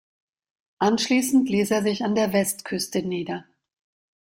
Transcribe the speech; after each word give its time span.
Anschließend 0.79 1.47
ließ 1.47 1.69
er 1.69 1.83
sich 1.83 2.03
an 2.03 2.15
der 2.15 2.33
Westküste 2.33 3.03
nieder. 3.03 3.45